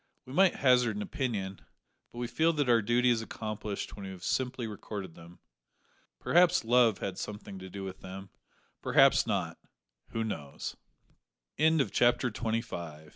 [0.25, 1.61] We might hazard an opinion,
[2.11, 5.37] but we feel that our duty is accomplished when we have simply recorded them.
[6.19, 8.31] Perhaps love had something to do with them
[8.81, 9.59] perhaps not
[10.07, 10.75] who knows?
[11.59, 11.67] CHAPTER
[12.31, 12.31] TWENTY SIX.
[12.31, 12.61] WHAT DRINK WILL DO.
[12.61, 13.09] Time passed